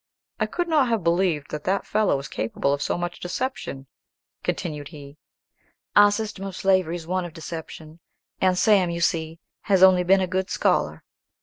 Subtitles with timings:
[0.39, 3.85] "I could not have believed that that fellow was capable of so much deception,"
[4.41, 5.17] continued he.
[5.95, 7.99] "Our system of slavery is one of deception;
[8.41, 11.03] and Sam, you see, has only been a good scholar.